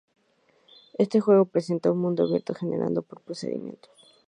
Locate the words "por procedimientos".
3.03-3.91